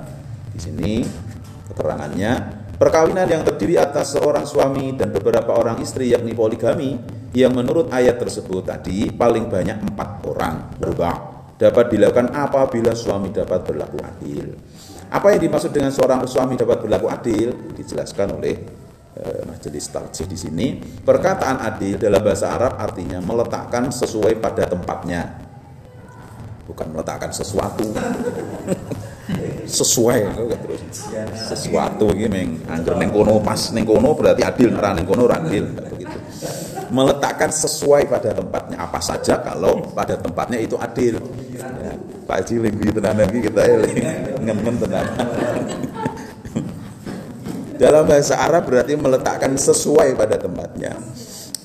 di 0.52 0.60
sini 0.60 0.92
keterangannya 1.72 2.32
perkawinan 2.76 3.32
yang 3.32 3.48
terdiri 3.48 3.80
atas 3.80 4.12
seorang 4.12 4.44
suami 4.44 4.92
dan 4.92 5.08
beberapa 5.08 5.56
orang 5.56 5.80
istri 5.80 6.12
yakni 6.12 6.36
poligami 6.36 7.21
yang 7.32 7.52
menurut 7.56 7.88
ayat 7.92 8.20
tersebut 8.20 8.68
tadi 8.68 9.08
paling 9.12 9.48
banyak 9.48 9.82
empat 9.92 10.10
orang 10.28 10.76
berubah. 10.76 11.14
Dapat 11.56 11.94
dilakukan 11.94 12.34
apabila 12.34 12.90
suami 12.92 13.30
dapat 13.30 13.62
berlaku 13.62 13.98
adil. 14.02 14.56
Apa 15.12 15.36
yang 15.36 15.46
dimaksud 15.46 15.70
dengan 15.70 15.94
seorang 15.94 16.26
suami 16.26 16.58
dapat 16.58 16.82
berlaku 16.82 17.06
adil? 17.06 17.54
Dijelaskan 17.76 18.28
oleh 18.34 18.56
Eh, 19.12 19.44
majelis 19.44 19.92
tarjih 19.92 20.24
di 20.24 20.40
sini. 20.40 20.66
Perkataan 20.80 21.60
adil 21.60 22.00
dalam 22.00 22.24
bahasa 22.24 22.56
Arab 22.56 22.80
artinya 22.80 23.20
meletakkan 23.20 23.92
sesuai 23.92 24.40
pada 24.40 24.64
tempatnya. 24.64 25.36
Bukan 26.64 26.96
meletakkan 26.96 27.28
sesuatu. 27.28 27.84
Sesuai 29.62 30.34
sesuatu 31.32 32.10
ini 32.10 32.26
meng 32.26 32.50
angger 32.66 32.98
neng 32.98 33.14
kono 33.14 33.38
pas 33.38 33.70
neng 33.70 33.86
kono 33.86 34.18
berarti 34.18 34.42
adil 34.42 34.74
ora 34.74 34.92
neng 34.92 35.06
kono 35.06 35.30
adil 35.30 35.62
meletakkan 36.92 37.48
sesuai 37.48 38.04
pada 38.06 38.36
tempatnya 38.36 38.76
apa 38.76 39.00
saja 39.00 39.40
kalau 39.40 39.80
pada 39.96 40.20
tempatnya 40.20 40.60
itu 40.60 40.76
adil 40.76 41.16
ya, 41.56 41.96
Pak 42.28 42.44
Haji 42.44 42.54
lebih 42.68 42.92
tenang 42.92 43.16
lagi 43.16 43.38
kita 43.40 43.60
ya 43.64 43.80
ngemen 44.44 44.76
tenang 44.76 45.08
dalam 47.82 48.06
bahasa 48.06 48.38
Arab 48.38 48.70
berarti 48.70 48.94
meletakkan 48.94 49.58
sesuai 49.58 50.14
pada 50.14 50.38
tempatnya. 50.38 50.94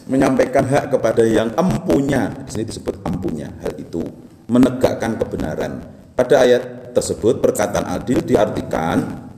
Menyampaikan 0.09 0.65
hak 0.65 0.97
kepada 0.97 1.21
yang 1.21 1.53
empunya. 1.53 2.33
Di 2.41 2.57
sini 2.57 2.65
disebut 2.65 3.05
empunya 3.05 3.53
hal 3.61 3.77
itu. 3.77 4.01
Menegakkan 4.49 5.21
kebenaran. 5.21 5.85
Pada 6.17 6.41
ayat 6.41 6.95
tersebut 6.97 7.37
perkataan 7.37 7.85
adil 7.85 8.25
diartikan 8.25 9.29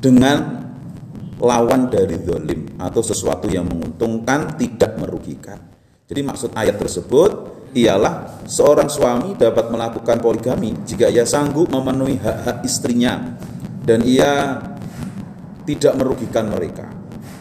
dengan 0.00 0.57
lawan 1.38 1.86
dari 1.86 2.18
dolim 2.18 2.78
atau 2.78 3.02
sesuatu 3.02 3.46
yang 3.46 3.66
menguntungkan 3.66 4.58
tidak 4.58 4.98
merugikan. 4.98 5.58
Jadi 6.08 6.20
maksud 6.24 6.50
ayat 6.56 6.80
tersebut 6.80 7.30
ialah 7.76 8.42
seorang 8.48 8.88
suami 8.88 9.36
dapat 9.36 9.68
melakukan 9.68 10.18
poligami 10.24 10.72
jika 10.88 11.06
ia 11.12 11.28
sanggup 11.28 11.68
memenuhi 11.68 12.16
hak-hak 12.16 12.64
istrinya 12.64 13.36
dan 13.84 14.02
ia 14.02 14.56
tidak 15.68 15.94
merugikan 16.00 16.48
mereka. 16.48 16.88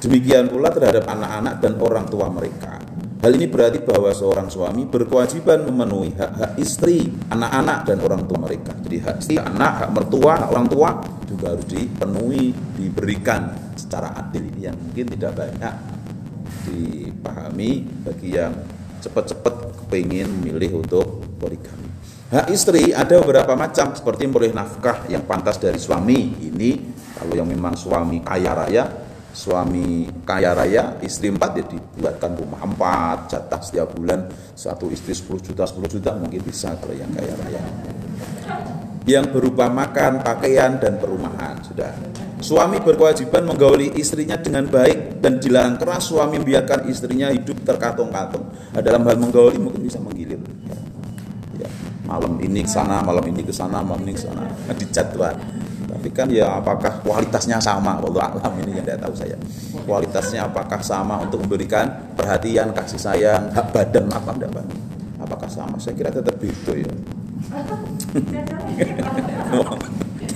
Demikian 0.04 0.51
pula 0.51 0.70
terhadap 0.70 1.08
anak-anak 1.10 1.56
dan 1.63 1.74
orang 1.80 2.06
tua 2.06 2.27
mereka. 2.30 2.77
Hal 3.18 3.34
ini 3.34 3.50
berarti 3.50 3.82
bahwa 3.82 4.13
seorang 4.13 4.46
suami 4.46 4.86
berkewajiban 4.86 5.66
memenuhi 5.66 6.13
hak-hak 6.13 6.54
istri, 6.62 7.10
anak-anak, 7.34 7.89
dan 7.89 7.98
orang 8.06 8.30
tua 8.30 8.38
mereka. 8.46 8.77
Jadi 8.77 8.98
hak 9.01 9.16
istri, 9.25 9.36
anak, 9.42 9.72
hak 9.82 9.89
mertua, 9.89 10.38
hak 10.38 10.50
orang 10.54 10.68
tua 10.70 10.89
juga 11.25 11.58
harus 11.58 11.66
dipenuhi, 11.66 12.54
diberikan 12.77 13.66
secara 13.88 14.12
adil. 14.20 14.51
Ini 14.51 14.70
yang 14.70 14.77
mungkin 14.77 15.08
tidak 15.15 15.32
banyak 15.39 15.74
dipahami 16.67 17.88
bagi 18.03 18.36
yang 18.36 18.51
cepat-cepat 19.00 19.88
kepingin 19.88 20.27
memilih 20.27 20.84
untuk 20.84 21.24
poligami. 21.39 21.88
Hak 22.27 22.51
istri 22.51 22.91
ada 22.91 23.24
beberapa 23.24 23.56
macam 23.56 23.96
seperti 23.96 24.27
memperoleh 24.27 24.51
nafkah 24.51 25.08
yang 25.08 25.24
pantas 25.24 25.56
dari 25.56 25.79
suami. 25.79 26.36
Ini 26.51 26.70
kalau 27.15 27.39
yang 27.39 27.48
memang 27.48 27.79
suami 27.79 28.20
kaya 28.20 28.51
raya, 28.51 28.84
suami 29.32 30.12
kaya 30.27 30.51
raya, 30.51 31.00
istri 31.00 31.32
empat 31.32 31.51
ya 31.56 31.63
dibuatkan 31.63 32.36
rumah 32.36 32.60
empat, 32.67 33.32
jatah 33.32 33.62
setiap 33.63 33.96
bulan 33.96 34.27
satu 34.51 34.91
istri 34.91 35.15
10 35.15 35.39
juta, 35.39 35.63
10 35.63 35.88
juta 35.88 36.12
mungkin 36.20 36.44
bisa 36.44 36.75
kalau 36.75 37.00
yang 37.00 37.08
kaya 37.15 37.32
raya. 37.48 37.63
Yang 39.07 39.25
berupa 39.31 39.71
makan, 39.71 40.19
pakaian, 40.19 40.75
dan 40.77 40.99
perumahan 40.99 41.63
sudah. 41.63 41.95
Suami 42.43 42.77
berkewajiban 42.83 43.47
menggauli 43.47 43.95
istrinya 43.97 44.37
dengan 44.37 44.67
baik 44.67 45.23
dan 45.23 45.39
dilarang 45.41 45.79
keras 45.79 46.11
suami 46.11 46.37
membiarkan 46.37 46.85
istrinya 46.91 47.31
hidup 47.33 47.65
terkatung-katung. 47.65 48.45
Nah, 48.75 48.81
dalam 48.83 49.01
hal 49.07 49.17
menggauli 49.17 49.57
mungkin 49.57 49.81
bisa 49.81 49.97
menggilir 49.97 50.37
malam 52.07 52.39
ini 52.39 52.63
ke 52.63 52.71
sana, 52.71 53.03
malam 53.03 53.25
ini 53.27 53.43
ke 53.43 53.51
sana, 53.51 53.83
malam 53.83 54.01
ini 54.07 54.15
ke 54.15 54.23
sana, 54.23 54.47
dijadwal. 54.71 55.35
Tapi 55.87 56.09
kan 56.15 56.27
ya 56.31 56.59
apakah 56.59 57.03
kualitasnya 57.03 57.59
sama? 57.59 57.99
Kalau 57.99 58.19
alam 58.19 58.53
ini 58.63 58.79
yang 58.79 58.87
tidak 58.87 59.03
tahu 59.03 59.13
saya. 59.15 59.35
Kualitasnya 59.83 60.47
apakah 60.47 60.79
sama 60.79 61.19
untuk 61.19 61.43
memberikan 61.43 62.15
perhatian, 62.15 62.71
kasih 62.71 62.99
sayang, 62.99 63.51
hak 63.51 63.75
badan 63.75 64.07
apa 64.11 64.31
enggak 64.35 64.51
Apakah 65.19 65.49
sama? 65.51 65.75
Saya 65.79 65.99
kira 65.99 66.11
tetap 66.11 66.39
beda 66.39 66.73
ya. 66.79 66.91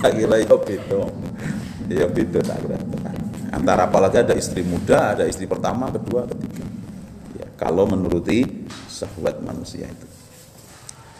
Tak 0.02 0.12
kira 0.16 0.36
ya 0.40 0.54
beda. 0.56 1.00
Ya 1.92 2.06
beda 2.08 2.40
tak 2.40 2.58
kira. 2.64 2.78
Antara 3.52 3.84
apalagi 3.84 4.24
ada 4.24 4.32
istri 4.32 4.64
muda, 4.64 5.12
ada 5.12 5.28
istri 5.28 5.44
pertama, 5.44 5.92
kedua, 5.92 6.24
ketiga. 6.24 6.64
Ya, 7.36 7.46
kalau 7.60 7.84
menuruti 7.84 8.48
syahwat 8.88 9.44
manusia 9.44 9.84
itu. 9.84 10.06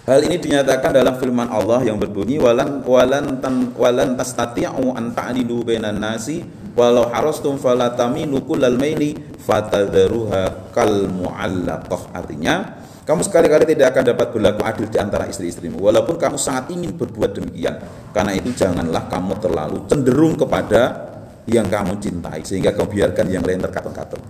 Hal 0.02 0.18
ini 0.26 0.34
dinyatakan 0.34 0.90
dalam 0.90 1.14
firman 1.14 1.46
Allah 1.46 1.78
yang 1.86 1.94
berbunyi 1.94 2.42
walan 2.42 2.82
walan 2.82 3.38
tan 3.38 3.70
walan 3.78 4.18
tastati'u 4.18 4.98
an 4.98 5.14
ta'dilu 5.14 5.62
bainan 5.62 6.02
nasi 6.02 6.42
walau 6.74 7.06
harastum 7.06 7.54
taminu 7.94 8.42
kullal 8.42 8.74
maili 8.74 9.14
fatadharuha 9.46 10.74
kal 10.74 11.06
mu'allaqah 11.06 12.18
artinya 12.18 12.81
kamu 13.02 13.20
sekali-kali 13.26 13.66
tidak 13.66 13.94
akan 13.94 14.14
dapat 14.14 14.26
berlaku 14.30 14.60
adil 14.62 14.86
di 14.86 14.98
antara 15.02 15.26
istri-istrimu. 15.26 15.82
Walaupun 15.82 16.14
kamu 16.14 16.38
sangat 16.38 16.70
ingin 16.70 16.94
berbuat 16.94 17.34
demikian. 17.34 17.82
Karena 18.14 18.32
itu 18.36 18.54
janganlah 18.54 19.10
kamu 19.10 19.32
terlalu 19.42 19.78
cenderung 19.90 20.38
kepada 20.38 21.10
yang 21.50 21.66
kamu 21.66 21.98
cintai. 21.98 22.46
Sehingga 22.46 22.70
kamu 22.70 22.86
biarkan 22.94 23.26
yang 23.26 23.42
lain 23.42 23.58
terkatung-katung. 23.58 24.22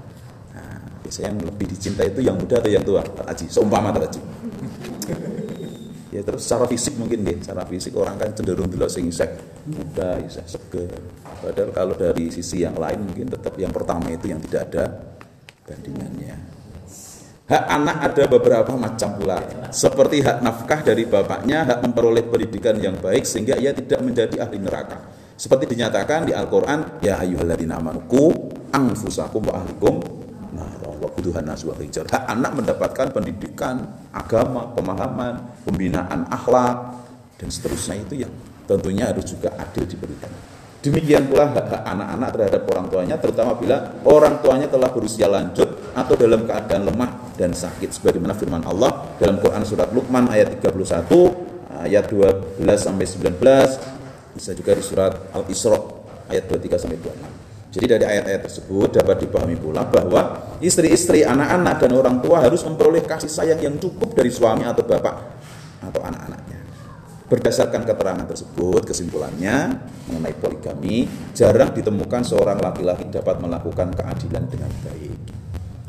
Nah, 0.57 0.81
biasanya 1.05 1.37
yang 1.37 1.41
lebih 1.53 1.67
dicintai 1.69 2.17
itu 2.17 2.21
yang 2.25 2.41
muda 2.41 2.65
atau 2.65 2.71
yang 2.73 2.85
tua? 2.85 3.05
Haji 3.05 3.45
seumpama 3.53 3.93
Haji 3.93 4.21
ya 6.13 6.21
terus 6.21 6.45
secara 6.45 6.69
fisik 6.69 6.95
mungkin 7.01 7.25
deh 7.25 7.41
secara 7.41 7.65
fisik 7.65 7.97
orang 7.97 8.21
kan 8.21 8.37
cenderung 8.37 8.69
dulu 8.69 8.85
sing 8.85 9.09
isek 9.09 9.33
muda 9.65 10.21
isek 10.21 10.45
seger. 10.45 10.93
Padahal 11.25 11.73
kalau 11.73 11.95
dari 11.97 12.29
sisi 12.29 12.63
yang 12.63 12.77
lain 12.77 13.09
mungkin 13.09 13.33
tetap 13.33 13.57
yang 13.57 13.73
pertama 13.73 14.13
itu 14.13 14.29
yang 14.29 14.39
tidak 14.45 14.69
ada 14.71 14.85
hak 17.49 17.65
anak 17.69 17.97
ada 18.13 18.25
beberapa 18.31 18.73
macam 18.79 19.19
pula 19.19 19.43
seperti 19.75 20.23
hak 20.23 20.43
nafkah 20.43 20.81
dari 20.83 21.07
bapaknya 21.07 21.67
hak 21.67 21.79
memperoleh 21.83 22.23
pendidikan 22.27 22.79
yang 22.79 22.97
baik 22.99 23.27
sehingga 23.27 23.59
ia 23.59 23.75
tidak 23.75 23.99
menjadi 24.03 24.47
ahli 24.47 24.59
neraka 24.63 24.99
seperti 25.35 25.75
dinyatakan 25.75 26.31
di 26.31 26.33
Al-Quran 26.33 27.03
ya 27.03 27.19
ayyuhalladzina 27.19 27.83
amanuku 27.83 28.31
anfusakum 28.71 29.47
wa 29.51 29.59
ahlikum 29.59 30.23
kebutuhan 31.23 31.47
naswa 31.47 31.79
rijal. 31.79 32.03
Hak 32.11 32.27
anak 32.27 32.53
mendapatkan 32.59 33.15
pendidikan, 33.15 33.87
agama, 34.11 34.67
pemahaman, 34.75 35.63
pembinaan 35.63 36.27
akhlak, 36.27 36.99
dan 37.39 37.47
seterusnya 37.47 38.03
itu 38.03 38.27
yang 38.27 38.33
tentunya 38.67 39.07
harus 39.07 39.31
juga 39.31 39.55
adil 39.55 39.87
diberikan. 39.87 40.35
Demikian 40.83 41.31
pula 41.31 41.47
hak-hak 41.47 41.87
anak-anak 41.87 42.29
terhadap 42.35 42.63
orang 42.75 42.87
tuanya, 42.91 43.15
terutama 43.23 43.55
bila 43.55 43.77
orang 44.03 44.35
tuanya 44.43 44.67
telah 44.67 44.91
berusia 44.91 45.31
lanjut 45.31 45.95
atau 45.95 46.15
dalam 46.19 46.43
keadaan 46.43 46.91
lemah 46.91 47.32
dan 47.43 47.51
sakit. 47.51 47.91
Sebagaimana 47.91 48.39
firman 48.39 48.63
Allah 48.63 49.19
dalam 49.19 49.43
Quran 49.43 49.67
Surat 49.67 49.91
Luqman 49.91 50.31
ayat 50.31 50.55
31, 50.63 51.11
ayat 51.83 52.07
12 52.07 52.63
sampai 52.79 53.07
19, 53.11 54.39
bisa 54.39 54.51
juga 54.55 54.79
di 54.79 54.85
Surat 54.87 55.13
Al-Isra 55.35 55.79
ayat 56.31 56.47
23 56.47 56.79
sampai 56.79 56.99
26. 57.03 57.43
Jadi 57.73 57.87
dari 57.89 58.05
ayat-ayat 58.05 58.43
tersebut 58.47 58.89
dapat 59.01 59.25
dipahami 59.25 59.57
pula 59.57 59.83
bahwa 59.89 60.55
istri-istri, 60.61 61.25
anak-anak 61.25 61.81
dan 61.81 61.91
orang 61.97 62.17
tua 62.21 62.45
harus 62.45 62.61
memperoleh 62.69 63.01
kasih 63.03 63.33
sayang 63.33 63.59
yang 63.59 63.81
cukup 63.81 64.13
dari 64.13 64.29
suami 64.29 64.63
atau 64.63 64.85
bapak 64.85 65.17
atau 65.81 66.01
anak-anaknya. 66.05 66.61
Berdasarkan 67.33 67.89
keterangan 67.89 68.29
tersebut, 68.29 68.85
kesimpulannya 68.85 69.73
mengenai 70.05 70.37
poligami, 70.37 71.09
jarang 71.33 71.73
ditemukan 71.73 72.29
seorang 72.29 72.61
laki-laki 72.61 73.09
dapat 73.09 73.41
melakukan 73.41 73.89
keadilan 73.97 74.45
dengan 74.53 74.69
baik. 74.85 75.42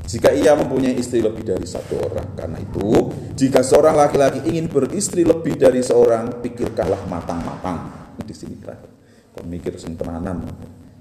Jika 0.04 0.36
ia 0.36 0.52
mempunyai 0.54 1.00
istri 1.00 1.24
lebih 1.24 1.48
dari 1.48 1.64
satu 1.64 1.96
orang, 1.96 2.36
karena 2.36 2.60
itu, 2.60 3.08
jika 3.40 3.64
seorang 3.64 3.96
laki-laki 3.96 4.44
ingin 4.44 4.68
beristri 4.68 5.24
lebih 5.24 5.56
dari 5.56 5.80
seorang, 5.80 6.44
pikirkanlah 6.44 7.08
matang-matang. 7.08 7.88
Di 8.20 8.36
sini 8.36 8.60
terakhir, 8.60 8.92
pemikir 9.32 9.80
sing 9.80 9.96
tenanan? 9.96 10.44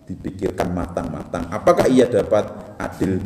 Dipikirkan 0.07 0.71
matang-matang. 0.71 1.51
Apakah 1.51 1.91
ia 1.91 2.07
dapat 2.07 2.47
adil 2.79 3.19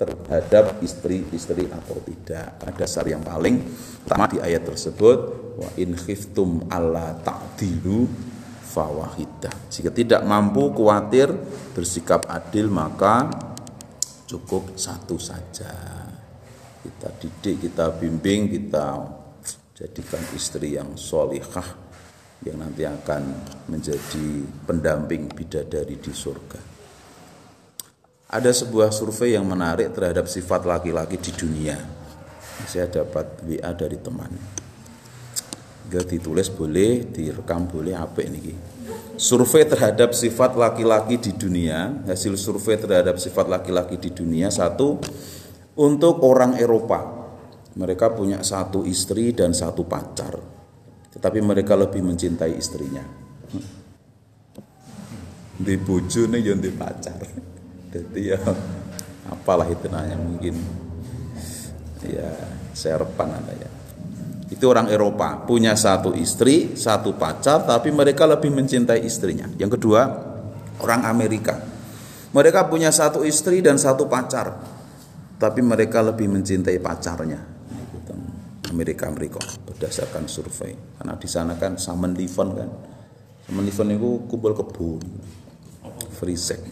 terhadap 0.00 0.80
istri-istri 0.80 1.68
atau 1.68 2.00
tidak? 2.08 2.56
Pada 2.56 2.72
dasar 2.72 3.04
yang 3.04 3.20
paling 3.20 3.60
pertama 4.02 4.26
di 4.32 4.40
ayat 4.40 4.64
tersebut 4.64 5.18
wa 5.60 5.68
in 5.76 5.92
khiftum 5.92 6.66
alla 6.72 7.12
ta'dilu 7.20 8.08
fawahidah. 8.72 9.68
Jika 9.68 9.92
tidak 9.92 10.24
mampu 10.24 10.72
khawatir 10.72 11.28
bersikap 11.76 12.24
adil 12.32 12.72
maka 12.72 13.28
cukup 14.32 14.80
satu 14.80 15.20
saja 15.20 15.68
kita 16.80 17.08
didik 17.20 17.68
kita 17.68 17.92
bimbing 18.00 18.48
kita 18.48 19.04
jadikan 19.76 20.24
istri 20.32 20.80
yang 20.80 20.96
solihah 20.96 21.68
yang 22.42 22.58
nanti 22.58 22.82
akan 22.82 23.22
menjadi 23.70 24.42
pendamping 24.66 25.30
bidadari 25.30 25.94
di 25.94 26.10
surga. 26.10 26.60
Ada 28.32 28.50
sebuah 28.50 28.90
survei 28.90 29.36
yang 29.36 29.46
menarik 29.46 29.94
terhadap 29.94 30.26
sifat 30.26 30.66
laki-laki 30.66 31.20
di 31.20 31.30
dunia. 31.36 31.78
Saya 32.66 32.88
dapat 32.88 33.44
WA 33.44 33.70
dari 33.76 33.98
teman. 34.00 34.32
Gak 35.92 36.08
ditulis 36.08 36.48
boleh, 36.48 37.04
direkam 37.12 37.68
boleh 37.68 37.92
apa 37.92 38.24
ini? 38.24 38.71
Survei 39.20 39.68
terhadap 39.68 40.16
sifat 40.16 40.56
laki-laki 40.56 41.20
di 41.20 41.32
dunia, 41.36 42.02
hasil 42.08 42.34
survei 42.36 42.80
terhadap 42.80 43.20
sifat 43.20 43.46
laki-laki 43.48 44.00
di 44.00 44.10
dunia 44.10 44.48
satu 44.48 44.98
untuk 45.78 46.24
orang 46.24 46.56
Eropa. 46.58 47.22
Mereka 47.72 48.12
punya 48.12 48.44
satu 48.44 48.84
istri 48.84 49.32
dan 49.32 49.56
satu 49.56 49.88
pacar 49.88 50.62
tetapi 51.12 51.44
mereka 51.44 51.76
lebih 51.76 52.00
mencintai 52.00 52.56
istrinya. 52.56 53.04
Di 55.52 55.76
bojo 55.76 56.24
nih 56.26 56.40
yang 56.40 56.58
di 56.58 56.72
pacar. 56.72 57.20
Jadi 57.92 58.20
ya 58.32 58.40
apalah 59.28 59.68
itu 59.68 59.86
nanya 59.92 60.16
mungkin 60.16 60.56
ya 62.08 62.32
serpan 62.72 63.28
ya. 63.52 63.71
Itu 64.52 64.68
orang 64.68 64.92
Eropa. 64.92 65.48
Punya 65.48 65.72
satu 65.72 66.12
istri, 66.12 66.76
satu 66.76 67.16
pacar, 67.16 67.64
tapi 67.64 67.88
mereka 67.88 68.28
lebih 68.28 68.52
mencintai 68.52 69.00
istrinya. 69.00 69.48
Yang 69.56 69.80
kedua, 69.80 70.04
orang 70.84 71.08
Amerika. 71.08 71.56
Mereka 72.36 72.68
punya 72.68 72.92
satu 72.92 73.24
istri 73.24 73.64
dan 73.64 73.80
satu 73.80 74.04
pacar, 74.08 74.60
tapi 75.40 75.64
mereka 75.64 76.04
lebih 76.04 76.28
mencintai 76.28 76.76
pacarnya. 76.80 77.40
Amerika 78.72 79.04
Amerika 79.08 79.40
berdasarkan 79.68 80.28
survei. 80.28 80.72
Karena 80.96 81.16
di 81.16 81.28
sana 81.28 81.56
kan 81.60 81.76
Salmon 81.76 82.16
Livon 82.16 82.48
kan. 82.56 82.68
Salmon 83.44 83.64
Livon 83.68 83.88
itu 83.92 84.10
kumpul 84.32 84.52
kebun 84.56 85.04
free 86.22 86.38
sex 86.38 86.62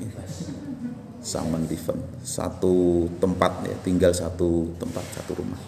Salmon 1.21 1.67
Livon 1.67 1.99
satu 2.23 3.05
tempat 3.19 3.67
ya 3.67 3.77
tinggal 3.83 4.15
satu 4.15 4.71
tempat 4.79 5.05
satu 5.19 5.43
rumah 5.43 5.59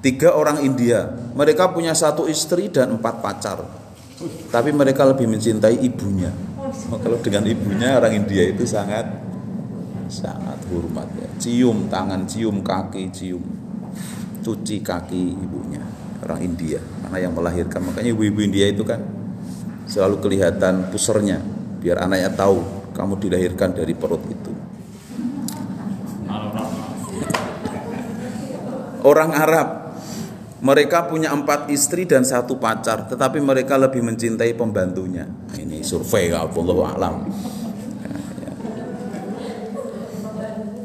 tiga 0.00 0.36
orang 0.36 0.64
India. 0.64 1.08
Mereka 1.36 1.72
punya 1.72 1.92
satu 1.96 2.26
istri 2.26 2.68
dan 2.72 3.00
empat 3.00 3.20
pacar. 3.20 3.58
Tapi 4.52 4.70
mereka 4.72 5.08
lebih 5.08 5.24
mencintai 5.28 5.80
ibunya. 5.80 6.28
Oh, 6.92 7.00
kalau 7.00 7.16
dengan 7.24 7.48
ibunya 7.48 7.96
orang 7.96 8.20
India 8.20 8.44
itu 8.44 8.68
sangat 8.68 9.08
sangat 10.12 10.60
hormat 10.68 11.08
ya. 11.16 11.28
Cium 11.40 11.88
tangan 11.88 12.28
cium 12.28 12.60
kaki 12.60 13.08
cium 13.14 13.44
cuci 14.44 14.84
kaki 14.84 15.22
ibunya. 15.36 15.80
Orang 16.20 16.44
India 16.44 16.80
karena 17.04 17.18
yang 17.28 17.32
melahirkan. 17.32 17.80
Makanya 17.80 18.12
ibu-ibu 18.12 18.44
India 18.44 18.68
itu 18.68 18.84
kan 18.84 19.00
selalu 19.88 20.20
kelihatan 20.20 20.92
pusernya 20.92 21.40
biar 21.80 22.04
anaknya 22.04 22.28
tahu 22.36 22.60
kamu 22.92 23.16
dilahirkan 23.24 23.72
dari 23.72 23.96
perut 23.96 24.20
itu. 24.28 24.52
Orang 29.00 29.32
Arab 29.32 29.79
mereka 30.60 31.08
punya 31.08 31.32
empat 31.32 31.72
istri 31.72 32.04
dan 32.04 32.20
satu 32.20 32.60
pacar, 32.60 33.08
tetapi 33.08 33.40
mereka 33.40 33.80
lebih 33.80 34.04
mencintai 34.04 34.52
pembantunya. 34.52 35.24
Ini 35.56 35.80
survei 35.80 36.28
Allah 36.28 36.78
alam. 36.92 37.14
Ya, 38.04 38.12
ya. 38.44 38.52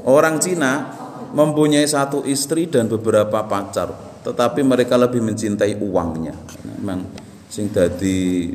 Orang 0.08 0.40
Cina 0.40 0.96
mempunyai 1.36 1.84
satu 1.84 2.24
istri 2.24 2.72
dan 2.72 2.88
beberapa 2.88 3.44
pacar, 3.44 3.92
tetapi 4.24 4.64
mereka 4.64 4.96
lebih 4.96 5.20
mencintai 5.20 5.76
uangnya. 5.84 6.36
Memang 6.80 7.04
sing 7.52 7.68
jadi 7.68 8.52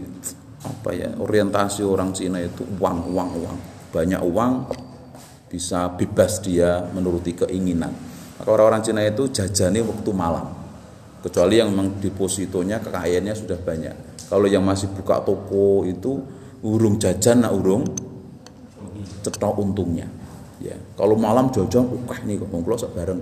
apa 0.61 0.93
ya 0.93 1.09
orientasi 1.17 1.85
orang 1.85 2.13
Cina 2.13 2.37
itu 2.37 2.65
uang 2.81 3.13
uang 3.17 3.31
uang 3.41 3.57
banyak 3.97 4.21
uang 4.21 4.53
bisa 5.49 5.89
bebas 5.97 6.45
dia 6.45 6.85
menuruti 6.93 7.33
keinginan 7.33 7.89
maka 8.37 8.49
orang-orang 8.53 8.85
Cina 8.85 9.01
itu 9.01 9.33
jajani 9.33 9.81
waktu 9.81 10.11
malam 10.13 10.60
kecuali 11.21 11.61
yang 11.61 11.73
memang 11.73 12.01
depositonya 12.01 12.81
kekayaannya 12.81 13.35
sudah 13.37 13.59
banyak. 13.61 13.97
Kalau 14.29 14.47
yang 14.47 14.65
masih 14.65 14.91
buka 14.93 15.21
toko 15.23 15.85
itu 15.85 16.21
urung 16.65 17.01
jajan 17.01 17.45
nak 17.45 17.53
urung 17.57 17.85
cetok 19.21 19.55
untungnya. 19.61 20.09
Ya 20.61 20.77
kalau 20.97 21.17
malam 21.17 21.49
jajan 21.53 21.89
wah 22.09 22.21
nih 22.25 22.41
kok 22.41 22.49
ngomong 22.49 22.93
bareng. 22.93 23.21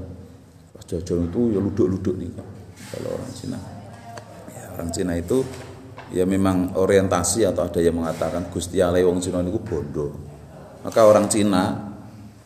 Pas 0.74 0.84
jajan 0.86 1.30
itu 1.30 1.40
ya 1.54 1.58
luduk-luduk 1.58 2.14
nih 2.18 2.28
kok. 2.34 2.48
Kalau 2.94 3.10
orang 3.18 3.32
Cina. 3.34 3.58
Ya 4.54 4.64
orang 4.74 4.90
Cina 4.94 5.12
itu 5.18 5.42
ya 6.12 6.24
memang 6.24 6.72
orientasi 6.76 7.44
atau 7.44 7.68
ada 7.68 7.80
yang 7.80 8.00
mengatakan 8.00 8.48
Gusti 8.48 8.80
Allah 8.80 9.04
wong 9.04 9.20
Cina 9.20 9.44
niku 9.44 9.60
bondo 9.60 10.16
maka 10.80 11.04
orang 11.04 11.28
Cina 11.28 11.92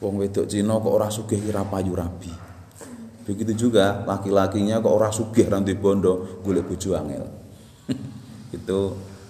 wong 0.03 0.19
wedok 0.19 0.51
Cina 0.51 0.83
kok 0.83 0.93
ora 0.93 1.09
sugih 1.12 1.38
ira 1.38 1.62
payu 1.62 1.95
rabi 1.95 2.33
Begitu 3.33 3.68
juga 3.68 4.05
laki-lakinya 4.05 4.85
kok 4.85 4.92
orang 4.92 5.09
sugih 5.09 5.49
ranti 5.49 5.73
bondo 5.73 6.45
golek 6.45 6.68
bojo 6.68 6.92
angel. 6.92 7.25
itu 8.61 8.79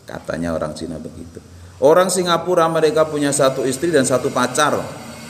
katanya 0.02 0.58
orang 0.58 0.74
Cina 0.74 0.98
begitu. 0.98 1.38
Orang 1.78 2.10
Singapura 2.10 2.66
mereka 2.66 3.06
punya 3.06 3.30
satu 3.30 3.62
istri 3.62 3.94
dan 3.94 4.02
satu 4.02 4.34
pacar. 4.34 4.74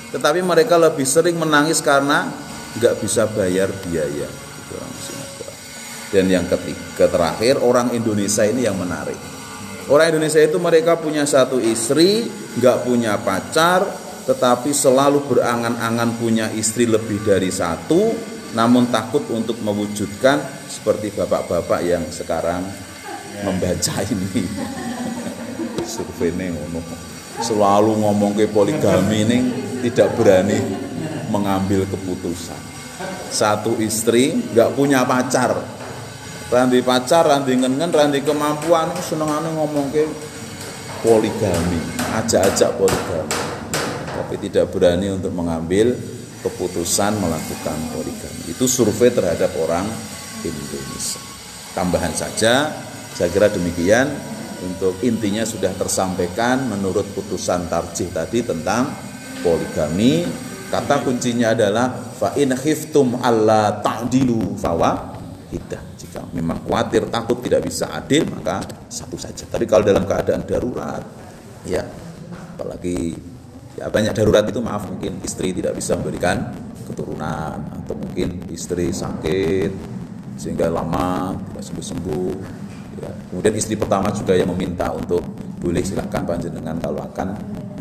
Tetapi 0.09 0.41
mereka 0.41 0.81
lebih 0.81 1.05
sering 1.05 1.37
menangis 1.37 1.85
karena 1.85 2.33
nggak 2.81 2.97
bisa 3.05 3.29
bayar 3.29 3.69
biaya. 3.85 4.29
Itu 4.33 4.73
orang 4.73 4.95
Singapura. 5.05 5.53
Dan 6.17 6.25
yang 6.33 6.47
ketiga 6.49 7.13
terakhir 7.13 7.61
orang 7.61 7.93
Indonesia 7.93 8.49
ini 8.49 8.65
yang 8.65 8.81
menarik. 8.81 9.21
Orang 9.93 10.17
Indonesia 10.17 10.41
itu 10.41 10.57
mereka 10.57 10.97
punya 10.97 11.29
satu 11.29 11.61
istri, 11.61 12.25
nggak 12.57 12.89
punya 12.89 13.21
pacar, 13.21 13.85
tetapi 14.25 14.71
selalu 14.71 15.29
berangan-angan 15.29 16.11
punya 16.17 16.47
istri 16.55 16.87
lebih 16.87 17.21
dari 17.27 17.51
satu, 17.51 18.32
namun 18.53 18.89
takut 18.93 19.25
untuk 19.33 19.57
mewujudkan 19.65 20.41
seperti 20.69 21.13
bapak-bapak 21.17 21.81
yang 21.85 22.05
sekarang 22.13 22.61
membaca 23.41 23.97
ini. 24.05 24.45
Survei 25.83 26.31
ini 26.31 26.53
selalu 27.43 27.99
ngomong 28.01 28.37
ke 28.39 28.47
poligami 28.49 29.25
ini 29.25 29.39
tidak 29.89 30.15
berani 30.15 30.61
mengambil 31.33 31.89
keputusan. 31.89 32.61
Satu 33.33 33.81
istri 33.81 34.37
nggak 34.53 34.77
punya 34.77 35.03
pacar. 35.09 35.57
Randi 36.53 36.85
pacar 36.85 37.25
randi 37.25 37.57
ngen 37.57 37.89
randi 37.89 38.21
kemampuan 38.21 38.93
senengannya 39.01 39.57
ngomong 39.57 39.89
ke 39.89 40.05
poligami. 41.01 41.81
Ajak-ajak 42.13 42.77
poligami. 42.77 43.41
Tapi 44.13 44.35
tidak 44.49 44.69
berani 44.69 45.09
untuk 45.09 45.33
mengambil 45.33 45.97
keputusan 46.43 47.23
melakukan 47.23 47.79
poligami. 47.95 48.43
Itu 48.51 48.67
survei 48.67 49.15
terhadap 49.15 49.55
orang 49.63 49.87
Indonesia. 50.43 51.23
Tambahan 51.73 52.13
saja, 52.13 52.69
saya 53.15 53.29
kira 53.33 53.49
demikian 53.49 54.11
untuk 54.63 54.99
intinya 55.03 55.43
sudah 55.43 55.73
tersampaikan 55.75 56.69
menurut 56.69 57.07
putusan 57.15 57.67
tarjih 57.71 58.11
tadi 58.11 58.43
tentang 58.45 58.91
poligami. 59.41 60.27
Kata 60.73 61.05
kuncinya 61.05 61.53
adalah 61.53 61.93
fa 62.17 62.33
in 62.41 62.57
khiftum 62.57 63.21
alla 63.21 63.83
ta'dilu 63.85 64.57
fawa 64.57 65.13
hidah. 65.53 65.83
Jika 66.01 66.33
memang 66.33 66.65
khawatir 66.65 67.13
takut 67.13 67.45
tidak 67.45 67.69
bisa 67.69 67.93
adil 67.93 68.25
maka 68.33 68.65
satu 68.89 69.21
saja. 69.21 69.45
Tapi 69.45 69.69
kalau 69.69 69.85
dalam 69.85 70.09
keadaan 70.09 70.49
darurat 70.49 71.05
ya 71.69 71.85
apalagi 72.57 73.32
ya 73.77 73.89
banyak 73.89 74.13
darurat 74.13 74.45
itu 74.45 74.61
maaf 74.61 74.89
mungkin 74.89 75.21
istri 75.25 75.57
tidak 75.57 75.77
bisa 75.77 75.97
memberikan 75.97 76.53
keturunan 76.85 77.57
atau 77.83 77.95
mungkin 77.97 78.45
istri 78.53 78.93
sakit 78.93 79.73
sehingga 80.37 80.69
lama 80.69 81.33
tidak 81.33 81.65
sembuh-sembuh 81.65 82.35
ya. 83.01 83.11
kemudian 83.33 83.55
istri 83.57 83.75
pertama 83.79 84.13
juga 84.13 84.37
yang 84.37 84.51
meminta 84.53 84.93
untuk 84.93 85.23
boleh 85.63 85.81
silakan 85.81 86.27
panjenengan 86.27 86.77
kalau 86.83 87.01
akan 87.01 87.29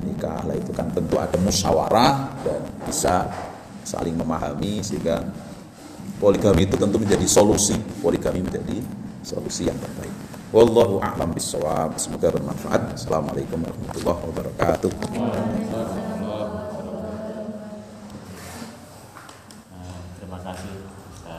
nikah 0.06 0.46
lah 0.46 0.56
itu 0.56 0.72
kan 0.72 0.88
tentu 0.94 1.18
ada 1.18 1.38
musyawarah 1.42 2.14
dan 2.46 2.62
bisa 2.86 3.26
saling 3.82 4.14
memahami 4.14 4.86
sehingga 4.86 5.18
poligami 6.22 6.70
itu 6.70 6.78
tentu 6.78 7.02
menjadi 7.02 7.26
solusi 7.26 7.74
poligami 8.00 8.46
menjadi 8.46 8.78
solusi 9.26 9.66
yang 9.66 9.78
terbaik 9.82 10.31
Wallahu 10.52 11.00
a'lam 11.00 11.32
bishawab. 11.32 11.96
Semoga 11.96 12.28
bermanfaat. 12.28 13.00
Assalamualaikum 13.00 13.64
warahmatullahi 13.64 14.22
wabarakatuh. 14.36 14.92